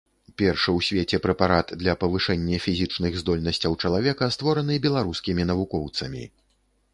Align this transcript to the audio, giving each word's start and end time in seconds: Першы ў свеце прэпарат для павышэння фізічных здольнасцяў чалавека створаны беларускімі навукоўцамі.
Першы 0.41 0.69
ў 0.71 0.79
свеце 0.85 1.17
прэпарат 1.25 1.73
для 1.81 1.93
павышэння 2.03 2.57
фізічных 2.65 3.19
здольнасцяў 3.23 3.77
чалавека 3.85 4.31
створаны 4.37 4.79
беларускімі 4.87 5.47
навукоўцамі. 5.53 6.23